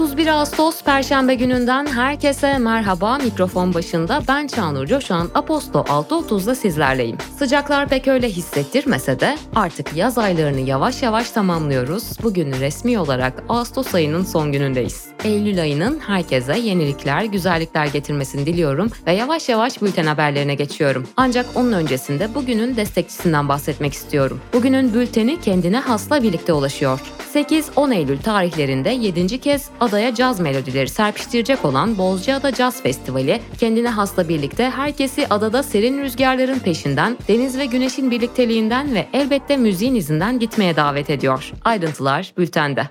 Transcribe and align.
31 0.00 0.26
Ağustos 0.26 0.82
Perşembe 0.82 1.34
gününden 1.34 1.86
herkese 1.86 2.58
merhaba. 2.58 3.18
Mikrofon 3.18 3.74
başında 3.74 4.22
ben 4.28 4.46
Çağnur 4.46 4.86
Coşan, 4.86 5.30
Aposto 5.34 5.78
6.30'da 5.78 6.54
sizlerleyim. 6.54 7.16
Sıcaklar 7.38 7.88
pek 7.88 8.08
öyle 8.08 8.28
hissettirmese 8.28 9.20
de 9.20 9.38
artık 9.54 9.96
yaz 9.96 10.18
aylarını 10.18 10.60
yavaş 10.60 11.02
yavaş 11.02 11.30
tamamlıyoruz. 11.30 12.04
Bugün 12.22 12.52
resmi 12.52 12.98
olarak 12.98 13.44
Ağustos 13.48 13.94
ayının 13.94 14.24
son 14.24 14.52
günündeyiz. 14.52 15.06
Eylül 15.24 15.60
ayının 15.60 15.98
herkese 16.06 16.58
yenilikler, 16.58 17.24
güzellikler 17.24 17.86
getirmesini 17.86 18.46
diliyorum 18.46 18.90
ve 19.06 19.12
yavaş 19.12 19.48
yavaş 19.48 19.82
bülten 19.82 20.06
haberlerine 20.06 20.54
geçiyorum. 20.54 21.06
Ancak 21.16 21.46
onun 21.54 21.72
öncesinde 21.72 22.34
bugünün 22.34 22.76
destekçisinden 22.76 23.48
bahsetmek 23.48 23.92
istiyorum. 23.92 24.40
Bugünün 24.52 24.94
bülteni 24.94 25.40
kendine 25.40 25.78
hasla 25.80 26.22
birlikte 26.22 26.52
ulaşıyor. 26.52 27.00
8-10 27.34 27.94
Eylül 27.94 28.18
tarihlerinde 28.18 28.90
7. 28.90 29.38
kez 29.38 29.68
adaya 29.88 30.14
caz 30.14 30.40
melodileri 30.40 30.88
serpiştirecek 30.88 31.64
olan 31.64 31.98
Bozcaada 31.98 32.54
Caz 32.54 32.82
Festivali 32.82 33.40
kendine 33.60 33.88
hasla 33.88 34.28
birlikte 34.28 34.70
herkesi 34.70 35.26
adada 35.30 35.62
serin 35.62 35.98
rüzgarların 35.98 36.58
peşinden, 36.58 37.16
deniz 37.28 37.58
ve 37.58 37.66
güneşin 37.66 38.10
birlikteliğinden 38.10 38.94
ve 38.94 39.06
elbette 39.12 39.56
müziğin 39.56 39.94
izinden 39.94 40.38
gitmeye 40.38 40.76
davet 40.76 41.10
ediyor. 41.10 41.52
Ayrıntılar 41.64 42.32
bültende. 42.38 42.88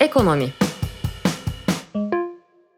Ekonomi 0.00 0.48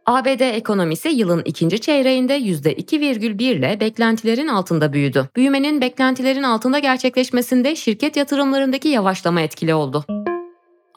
ABD 0.07 0.41
ekonomisi 0.41 1.09
yılın 1.09 1.43
ikinci 1.45 1.81
çeyreğinde 1.81 2.39
%2,1 2.39 3.43
ile 3.43 3.81
beklentilerin 3.81 4.49
altında 4.49 4.93
büyüdü. 4.93 5.29
Büyümenin 5.37 5.81
beklentilerin 5.81 6.43
altında 6.43 6.79
gerçekleşmesinde 6.79 7.77
şirket 7.77 8.17
yatırımlarındaki 8.17 8.89
yavaşlama 8.89 9.41
etkili 9.41 9.75
oldu. 9.75 10.05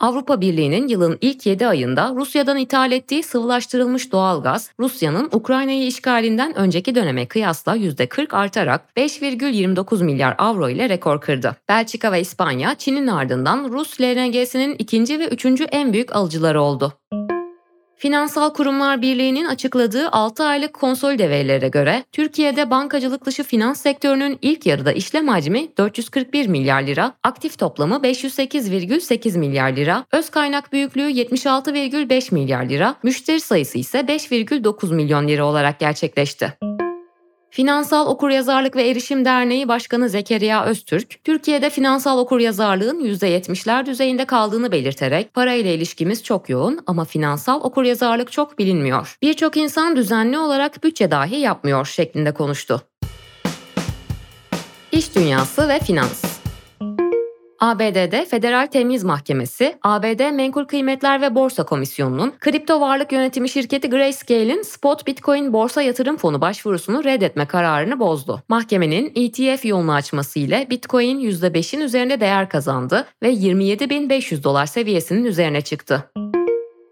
Avrupa 0.03 0.41
Birliği'nin 0.41 0.87
yılın 0.87 1.17
ilk 1.21 1.45
7 1.45 1.67
ayında 1.67 2.13
Rusya'dan 2.15 2.57
ithal 2.57 2.91
ettiği 2.91 3.23
sıvılaştırılmış 3.23 4.11
doğalgaz, 4.11 4.71
Rusya'nın 4.79 5.29
Ukrayna'yı 5.31 5.87
işgalinden 5.87 6.57
önceki 6.57 6.95
döneme 6.95 7.25
kıyasla 7.25 7.77
%40 7.77 8.35
artarak 8.35 8.81
5,29 8.97 10.03
milyar 10.03 10.35
avro 10.37 10.69
ile 10.69 10.89
rekor 10.89 11.21
kırdı. 11.21 11.55
Belçika 11.69 12.11
ve 12.11 12.21
İspanya, 12.21 12.75
Çin'in 12.75 13.07
ardından 13.07 13.69
Rus 13.71 14.01
LNG'sinin 14.01 14.75
ikinci 14.79 15.19
ve 15.19 15.27
üçüncü 15.27 15.63
en 15.63 15.93
büyük 15.93 16.15
alıcıları 16.15 16.61
oldu. 16.61 16.93
Finansal 17.97 18.53
Kurumlar 18.53 19.01
Birliği'nin 19.01 19.45
açıkladığı 19.45 20.09
6 20.09 20.43
aylık 20.43 20.73
konsolide 20.73 21.29
verilere 21.29 21.67
göre 21.67 22.03
Türkiye'de 22.11 22.69
bankacılık 22.69 23.25
dışı 23.25 23.43
finans 23.43 23.81
sektörünün 23.81 24.39
ilk 24.41 24.65
yarıda 24.65 24.91
işlem 24.91 25.27
hacmi 25.27 25.67
441 25.77 26.47
milyar 26.47 26.81
lira, 26.81 27.13
aktif 27.23 27.59
toplamı 27.59 27.95
508,8 27.95 29.37
milyar 29.37 29.75
lira, 29.75 30.05
öz 30.11 30.29
kaynak 30.29 30.73
büyüklüğü 30.73 31.09
76,5 31.09 32.33
milyar 32.33 32.65
lira, 32.65 32.95
müşteri 33.03 33.39
sayısı 33.39 33.77
ise 33.77 33.99
5,9 33.99 34.93
milyon 34.93 35.27
lira 35.27 35.45
olarak 35.45 35.79
gerçekleşti. 35.79 36.53
Finansal 37.53 38.07
Okuryazarlık 38.07 38.75
ve 38.75 38.89
Erişim 38.89 39.25
Derneği 39.25 39.67
Başkanı 39.67 40.09
Zekeriya 40.09 40.65
Öztürk, 40.65 41.23
Türkiye'de 41.23 41.69
finansal 41.69 42.17
okuryazarlığın 42.17 42.99
%70'ler 42.99 43.85
düzeyinde 43.85 44.25
kaldığını 44.25 44.71
belirterek 44.71 45.33
parayla 45.33 45.71
ilişkimiz 45.71 46.23
çok 46.23 46.49
yoğun 46.49 46.79
ama 46.87 47.05
finansal 47.05 47.61
okuryazarlık 47.61 48.31
çok 48.31 48.59
bilinmiyor. 48.59 49.17
Birçok 49.21 49.57
insan 49.57 49.95
düzenli 49.95 50.37
olarak 50.37 50.83
bütçe 50.83 51.11
dahi 51.11 51.35
yapmıyor 51.35 51.85
şeklinde 51.85 52.33
konuştu. 52.33 52.81
İş 54.91 55.15
dünyası 55.15 55.69
ve 55.69 55.79
finans 55.79 56.32
ABD'de 57.63 58.25
Federal 58.25 58.67
Temiz 58.67 59.03
Mahkemesi, 59.03 59.75
ABD 59.81 60.31
Menkul 60.31 60.65
Kıymetler 60.65 61.21
ve 61.21 61.35
Borsa 61.35 61.65
Komisyonu'nun 61.65 62.33
kripto 62.39 62.81
varlık 62.81 63.11
yönetimi 63.11 63.49
şirketi 63.49 63.89
Grayscale'in 63.89 64.61
Spot 64.61 65.07
Bitcoin 65.07 65.53
borsa 65.53 65.81
yatırım 65.81 66.17
fonu 66.17 66.41
başvurusunu 66.41 67.03
reddetme 67.03 67.45
kararını 67.45 67.99
bozdu. 67.99 68.43
Mahkemenin 68.49 69.11
ETF 69.15 69.65
yolunu 69.65 69.93
açması 69.93 70.39
ile 70.39 70.67
Bitcoin 70.69 71.19
%5'in 71.19 71.81
üzerinde 71.81 72.19
değer 72.19 72.49
kazandı 72.49 73.05
ve 73.23 73.33
27.500 73.33 74.43
dolar 74.43 74.65
seviyesinin 74.65 75.25
üzerine 75.25 75.61
çıktı. 75.61 76.11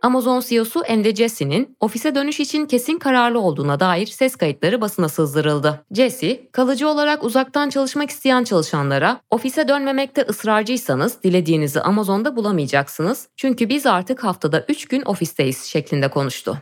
Amazon 0.01 0.39
CEO'su 0.39 0.83
Andy 0.89 1.15
Jesse'nin 1.15 1.77
ofise 1.79 2.15
dönüş 2.15 2.39
için 2.39 2.65
kesin 2.65 2.99
kararlı 2.99 3.39
olduğuna 3.39 3.79
dair 3.79 4.07
ses 4.07 4.35
kayıtları 4.35 4.81
basına 4.81 5.09
sızdırıldı. 5.09 5.85
Jesse, 5.91 6.51
kalıcı 6.51 6.87
olarak 6.89 7.23
uzaktan 7.23 7.69
çalışmak 7.69 8.09
isteyen 8.09 8.43
çalışanlara 8.43 9.21
ofise 9.29 9.67
dönmemekte 9.67 10.21
ısrarcıysanız 10.21 11.23
dilediğinizi 11.23 11.81
Amazon'da 11.81 12.35
bulamayacaksınız 12.35 13.27
çünkü 13.37 13.69
biz 13.69 13.85
artık 13.85 14.23
haftada 14.23 14.65
3 14.67 14.85
gün 14.85 15.01
ofisteyiz 15.05 15.63
şeklinde 15.63 16.07
konuştu. 16.07 16.57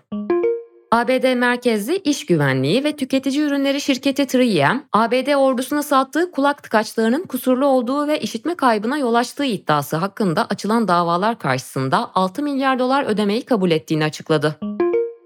ABD 0.91 1.35
merkezli 1.35 1.95
iş 1.97 2.25
güvenliği 2.25 2.83
ve 2.83 2.95
tüketici 2.95 3.41
ürünleri 3.41 3.81
şirketi 3.81 4.21
3M, 4.23 4.79
ABD 4.93 5.35
ordusuna 5.35 5.83
sattığı 5.83 6.31
kulak 6.31 6.63
tıkaçlarının 6.63 7.23
kusurlu 7.23 7.65
olduğu 7.65 8.07
ve 8.07 8.19
işitme 8.19 8.55
kaybına 8.55 8.97
yol 8.97 9.13
açtığı 9.13 9.45
iddiası 9.45 9.97
hakkında 9.97 10.45
açılan 10.49 10.87
davalar 10.87 11.39
karşısında 11.39 12.11
6 12.15 12.43
milyar 12.43 12.79
dolar 12.79 13.05
ödemeyi 13.05 13.41
kabul 13.41 13.71
ettiğini 13.71 14.03
açıkladı. 14.03 14.59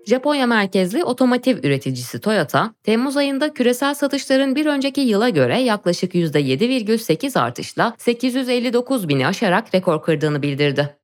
Japonya 0.05 0.47
merkezli 0.47 1.03
otomotiv 1.03 1.57
üreticisi 1.63 2.19
Toyota, 2.19 2.73
Temmuz 2.83 3.17
ayında 3.17 3.53
küresel 3.53 3.93
satışların 3.93 4.55
bir 4.55 4.65
önceki 4.65 5.01
yıla 5.01 5.29
göre 5.29 5.59
yaklaşık 5.59 6.15
%7,8 6.15 7.39
artışla 7.39 7.93
859 7.97 9.09
bini 9.09 9.27
aşarak 9.27 9.75
rekor 9.75 10.03
kırdığını 10.03 10.41
bildirdi. 10.41 10.95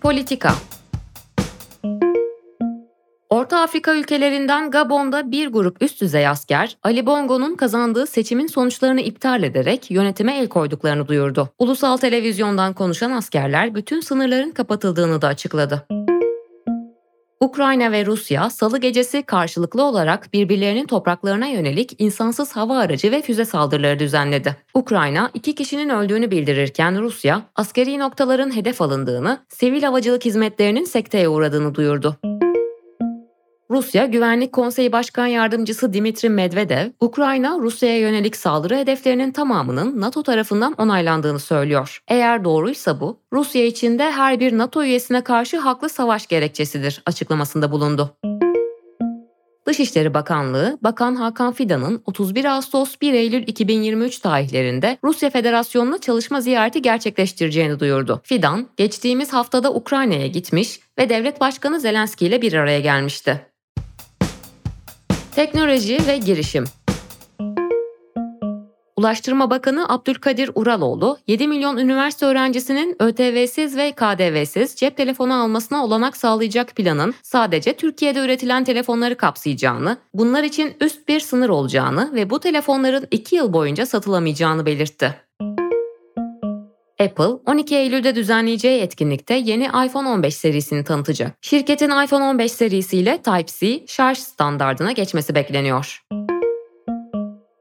Politika 0.00 0.54
Orta 3.34 3.60
Afrika 3.60 3.94
ülkelerinden 3.94 4.70
Gabon'da 4.70 5.30
bir 5.30 5.48
grup 5.48 5.82
üst 5.82 6.00
düzey 6.00 6.28
asker 6.28 6.76
Ali 6.82 7.06
Bongo'nun 7.06 7.54
kazandığı 7.54 8.06
seçimin 8.06 8.46
sonuçlarını 8.46 9.00
iptal 9.00 9.42
ederek 9.42 9.90
yönetime 9.90 10.38
el 10.38 10.48
koyduklarını 10.48 11.08
duyurdu. 11.08 11.48
Ulusal 11.58 11.96
televizyondan 11.96 12.72
konuşan 12.72 13.10
askerler 13.10 13.74
bütün 13.74 14.00
sınırların 14.00 14.50
kapatıldığını 14.50 15.22
da 15.22 15.28
açıkladı. 15.28 15.86
Ukrayna 17.40 17.92
ve 17.92 18.06
Rusya 18.06 18.50
salı 18.50 18.78
gecesi 18.78 19.22
karşılıklı 19.22 19.82
olarak 19.82 20.32
birbirlerinin 20.32 20.86
topraklarına 20.86 21.46
yönelik 21.46 21.96
insansız 21.98 22.56
hava 22.56 22.78
aracı 22.78 23.12
ve 23.12 23.22
füze 23.22 23.44
saldırıları 23.44 23.98
düzenledi. 23.98 24.56
Ukrayna 24.74 25.30
iki 25.34 25.54
kişinin 25.54 25.88
öldüğünü 25.88 26.30
bildirirken 26.30 27.02
Rusya 27.02 27.42
askeri 27.54 27.98
noktaların 27.98 28.56
hedef 28.56 28.82
alındığını, 28.82 29.38
sivil 29.48 29.82
havacılık 29.82 30.24
hizmetlerinin 30.24 30.84
sekteye 30.84 31.28
uğradığını 31.28 31.74
duyurdu. 31.74 32.16
Rusya 33.70 34.06
Güvenlik 34.06 34.52
Konseyi 34.52 34.92
Başkan 34.92 35.26
Yardımcısı 35.26 35.92
Dimitri 35.92 36.28
Medvedev, 36.28 36.90
Ukrayna 37.00 37.58
Rusya'ya 37.58 37.98
yönelik 37.98 38.36
saldırı 38.36 38.76
hedeflerinin 38.76 39.32
tamamının 39.32 40.00
NATO 40.00 40.22
tarafından 40.22 40.74
onaylandığını 40.78 41.38
söylüyor. 41.38 42.02
Eğer 42.08 42.44
doğruysa 42.44 43.00
bu, 43.00 43.20
Rusya 43.32 43.66
için 43.66 43.98
de 43.98 44.10
her 44.10 44.40
bir 44.40 44.58
NATO 44.58 44.82
üyesine 44.82 45.24
karşı 45.24 45.58
haklı 45.58 45.88
savaş 45.88 46.26
gerekçesidir 46.26 47.02
açıklamasında 47.06 47.72
bulundu. 47.72 48.16
Dışişleri 49.66 50.14
Bakanlığı, 50.14 50.78
Bakan 50.82 51.14
Hakan 51.14 51.52
Fidan'ın 51.52 52.02
31 52.06 52.44
Ağustos 52.44 52.96
1 53.00 53.12
Eylül 53.12 53.48
2023 53.48 54.18
tarihlerinde 54.18 54.98
Rusya 55.04 55.30
Federasyonu'na 55.30 55.98
çalışma 55.98 56.40
ziyareti 56.40 56.82
gerçekleştireceğini 56.82 57.80
duyurdu. 57.80 58.20
Fidan, 58.24 58.68
geçtiğimiz 58.76 59.32
haftada 59.32 59.74
Ukrayna'ya 59.74 60.26
gitmiş 60.26 60.80
ve 60.98 61.08
devlet 61.08 61.40
başkanı 61.40 61.80
Zelenski 61.80 62.26
ile 62.26 62.42
bir 62.42 62.52
araya 62.52 62.80
gelmişti. 62.80 63.53
Teknoloji 65.34 65.98
ve 66.06 66.18
girişim 66.18 66.64
Ulaştırma 68.96 69.50
Bakanı 69.50 69.88
Abdülkadir 69.88 70.50
Uraloğlu, 70.54 71.18
7 71.26 71.48
milyon 71.48 71.76
üniversite 71.76 72.26
öğrencisinin 72.26 72.96
ÖTV'siz 73.00 73.76
ve 73.76 73.92
KDV'siz 73.92 74.76
cep 74.76 74.96
telefonu 74.96 75.34
almasına 75.42 75.84
olanak 75.84 76.16
sağlayacak 76.16 76.76
planın 76.76 77.14
sadece 77.22 77.76
Türkiye'de 77.76 78.24
üretilen 78.24 78.64
telefonları 78.64 79.16
kapsayacağını, 79.16 79.96
bunlar 80.14 80.44
için 80.44 80.76
üst 80.80 81.08
bir 81.08 81.20
sınır 81.20 81.48
olacağını 81.48 82.14
ve 82.14 82.30
bu 82.30 82.40
telefonların 82.40 83.06
2 83.10 83.36
yıl 83.36 83.52
boyunca 83.52 83.86
satılamayacağını 83.86 84.66
belirtti. 84.66 85.14
Apple 87.00 87.24
12 87.46 87.76
Eylül'de 87.76 88.14
düzenleyeceği 88.14 88.80
etkinlikte 88.80 89.34
yeni 89.34 89.64
iPhone 89.64 90.08
15 90.08 90.36
serisini 90.36 90.84
tanıtacak. 90.84 91.36
Şirketin 91.40 92.04
iPhone 92.04 92.24
15 92.24 92.52
serisiyle 92.52 93.18
Type-C 93.22 93.86
şarj 93.86 94.18
standardına 94.18 94.92
geçmesi 94.92 95.34
bekleniyor. 95.34 96.04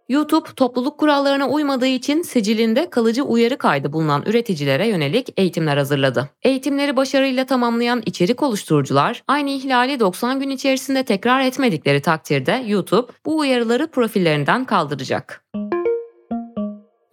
YouTube 0.09 0.49
topluluk 0.55 0.97
kurallarına 0.97 1.49
uymadığı 1.49 1.87
için 1.87 2.21
sicilinde 2.21 2.89
kalıcı 2.89 3.23
uyarı 3.23 3.57
kaydı 3.57 3.93
bulunan 3.93 4.23
üreticilere 4.25 4.87
yönelik 4.87 5.29
eğitimler 5.37 5.77
hazırladı. 5.77 6.29
Eğitimleri 6.41 6.95
başarıyla 6.95 7.45
tamamlayan 7.45 8.03
içerik 8.05 8.43
oluşturucular 8.43 9.23
aynı 9.27 9.49
ihlali 9.49 9.99
90 9.99 10.39
gün 10.39 10.49
içerisinde 10.49 11.03
tekrar 11.03 11.41
etmedikleri 11.41 12.01
takdirde 12.01 12.63
YouTube 12.67 13.11
bu 13.25 13.37
uyarıları 13.37 13.87
profillerinden 13.87 14.65
kaldıracak. 14.65 15.43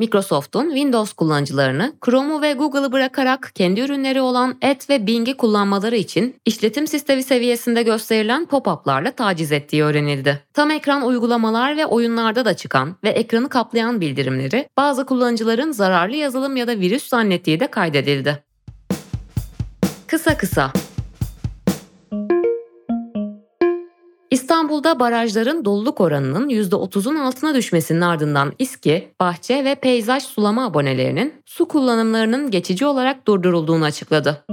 Microsoft'un 0.00 0.64
Windows 0.64 1.12
kullanıcılarını 1.12 1.92
Chrome'u 2.04 2.42
ve 2.42 2.52
Google'ı 2.52 2.92
bırakarak 2.92 3.52
kendi 3.54 3.80
ürünleri 3.80 4.20
olan 4.20 4.58
Edge 4.62 4.84
ve 4.88 5.06
Bing'i 5.06 5.36
kullanmaları 5.36 5.96
için 5.96 6.36
işletim 6.46 6.86
sistemi 6.86 7.22
seviyesinde 7.22 7.82
gösterilen 7.82 8.46
pop-up'larla 8.46 9.12
taciz 9.12 9.52
ettiği 9.52 9.84
öğrenildi. 9.84 10.42
Tam 10.54 10.70
ekran 10.70 11.06
uygulamalar 11.06 11.76
ve 11.76 11.86
oyunlarda 11.86 12.44
da 12.44 12.54
çıkan 12.54 12.96
ve 13.04 13.08
ekranı 13.08 13.48
kaplayan 13.48 14.00
bildirimleri 14.00 14.68
bazı 14.76 15.06
kullanıcıların 15.06 15.72
zararlı 15.72 16.16
yazılım 16.16 16.56
ya 16.56 16.66
da 16.66 16.78
virüs 16.78 17.08
zannettiği 17.08 17.60
de 17.60 17.66
kaydedildi. 17.66 18.42
Kısa 20.06 20.36
kısa 20.36 20.72
İstanbul'da 24.30 25.00
barajların 25.00 25.64
doluluk 25.64 26.00
oranının 26.00 26.48
%30'un 26.48 27.16
altına 27.16 27.54
düşmesinin 27.54 28.00
ardından 28.00 28.52
İSKİ, 28.58 29.08
bahçe 29.20 29.64
ve 29.64 29.74
peyzaj 29.74 30.22
sulama 30.22 30.66
abonelerinin 30.66 31.34
su 31.46 31.68
kullanımlarının 31.68 32.50
geçici 32.50 32.86
olarak 32.86 33.26
durdurulduğunu 33.26 33.84
açıkladı. 33.84 34.44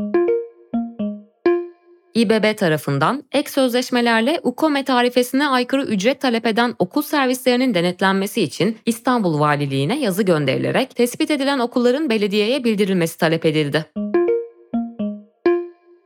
İBB 2.13 2.57
tarafından 2.57 3.24
ek 3.31 3.51
sözleşmelerle 3.51 4.39
UKOME 4.44 4.83
tarifesine 4.83 5.47
aykırı 5.47 5.83
ücret 5.83 6.21
talep 6.21 6.45
eden 6.45 6.75
okul 6.80 7.01
servislerinin 7.01 7.73
denetlenmesi 7.73 8.41
için 8.41 8.77
İstanbul 8.85 9.39
Valiliğine 9.39 10.00
yazı 10.00 10.23
gönderilerek 10.23 10.95
tespit 10.95 11.31
edilen 11.31 11.59
okulların 11.59 12.09
belediyeye 12.09 12.63
bildirilmesi 12.63 13.18
talep 13.18 13.45
edildi. 13.45 13.85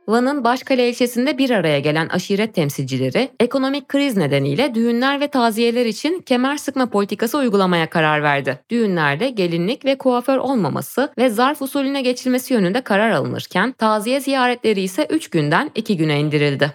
Van'ın 0.08 0.44
Başkale 0.44 0.88
ilçesinde 0.88 1.38
bir 1.38 1.50
araya 1.50 1.78
gelen 1.80 2.08
aşiret 2.08 2.54
temsilcileri 2.54 3.30
ekonomik 3.40 3.88
kriz 3.88 4.16
nedeniyle 4.16 4.74
düğünler 4.74 5.20
ve 5.20 5.28
taziyeler 5.28 5.86
için 5.86 6.20
kemer 6.20 6.56
sıkma 6.56 6.86
politikası 6.86 7.38
uygulamaya 7.38 7.90
karar 7.90 8.22
verdi. 8.22 8.58
Düğünlerde 8.70 9.30
gelinlik 9.30 9.84
ve 9.84 9.98
kuaför 9.98 10.36
olmaması 10.36 11.12
ve 11.18 11.30
zarf 11.30 11.62
usulüne 11.62 12.02
geçilmesi 12.02 12.54
yönünde 12.54 12.80
karar 12.80 13.10
alınırken 13.10 13.72
taziye 13.72 14.20
ziyaretleri 14.20 14.80
ise 14.80 15.06
3 15.10 15.30
günden 15.30 15.70
2 15.74 15.96
güne 15.96 16.20
indirildi. 16.20 16.72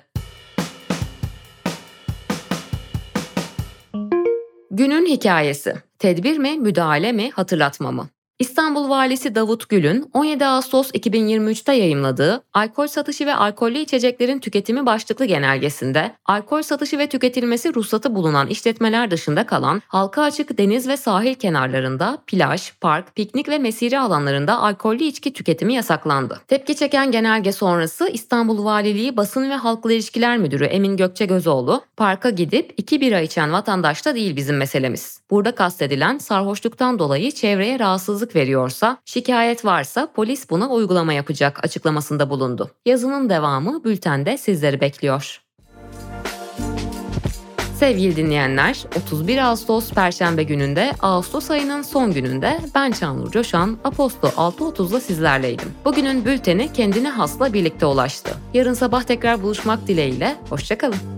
Günün 4.72 5.06
hikayesi. 5.06 5.76
Tedbir 6.00 6.38
mi, 6.38 6.58
müdahale 6.60 7.12
mi, 7.12 7.32
hatırlatma 7.32 7.92
mı? 7.92 8.10
İstanbul 8.40 8.90
Valisi 8.90 9.36
Davut 9.36 9.70
Gül'ün 9.70 10.10
17 10.14 10.46
Ağustos 10.46 10.92
2023'te 10.92 11.74
yayımladığı 11.74 12.44
Alkol 12.54 12.88
satışı 12.88 13.26
ve 13.26 13.36
alkollü 13.36 13.78
içeceklerin 13.78 14.40
tüketimi 14.40 14.86
başlıklı 14.86 15.26
genelgesinde 15.26 16.16
alkol 16.26 16.62
satışı 16.62 16.98
ve 16.98 17.08
tüketilmesi 17.08 17.76
ruhsatı 17.76 18.16
bulunan 18.16 18.48
işletmeler 18.48 19.12
dışında 19.12 19.46
kalan 19.46 19.82
halka 19.88 20.24
açık 20.24 20.58
deniz 20.58 20.88
ve 20.88 20.98
sahil 20.98 21.36
kenarlarında 21.36 22.18
plaj, 22.28 22.72
park, 22.82 23.16
piknik 23.16 23.50
ve 23.50 23.58
mesire 23.58 24.00
alanlarında 24.00 24.60
alkollü 24.60 25.04
içki 25.04 25.34
tüketimi 25.34 25.74
yasaklandı. 25.74 26.42
Tepki 26.48 26.76
çeken 26.76 27.12
genelge 27.12 27.52
sonrası 27.52 28.10
İstanbul 28.10 28.66
Valiliği 28.66 29.18
Basın 29.18 29.50
ve 29.50 29.56
Halkla 29.56 29.94
İlişkiler 29.94 30.38
Müdürü 30.38 30.66
Emin 30.66 30.98
Gökçe 30.98 31.26
Gözoğlu, 31.26 31.82
parka 31.96 32.30
gidip 32.30 32.74
iki 32.78 33.02
bira 33.02 33.20
içen 33.20 33.54
vatandaş 33.54 34.06
da 34.06 34.16
değil 34.16 34.36
bizim 34.36 34.58
meselemiz. 34.58 35.22
Burada 35.32 35.56
kastedilen 35.56 36.18
sarhoşluktan 36.18 37.00
dolayı 37.00 37.32
çevreye 37.32 37.80
rahatsızlık 37.80 38.27
rahatsızlık 38.28 38.36
veriyorsa, 38.36 38.98
şikayet 39.06 39.66
varsa 39.66 40.08
polis 40.16 40.50
buna 40.50 40.70
uygulama 40.70 41.14
yapacak 41.14 41.64
açıklamasında 41.64 42.30
bulundu. 42.30 42.72
Yazının 42.86 43.30
devamı 43.30 43.84
bültende 43.84 44.38
sizleri 44.38 44.82
bekliyor. 44.82 45.42
Sevgili 47.80 48.16
dinleyenler, 48.16 48.86
31 48.98 49.38
Ağustos 49.38 49.92
Perşembe 49.92 50.44
gününde 50.44 50.94
Ağustos 51.02 51.52
ayının 51.52 51.82
son 51.82 52.14
gününde 52.14 52.60
ben 52.76 52.92
Çağnur 52.92 53.32
Coşan, 53.32 53.78
Aposto 53.84 54.28
6.30'da 54.28 55.00
sizlerleydim. 55.00 55.70
Bugünün 55.86 56.26
bülteni 56.26 56.74
kendine 56.74 57.10
hasla 57.10 57.54
birlikte 57.54 57.86
ulaştı. 57.86 58.32
Yarın 58.54 58.74
sabah 58.74 59.04
tekrar 59.04 59.42
buluşmak 59.42 59.88
dileğiyle, 59.88 60.36
hoşçakalın. 60.50 61.17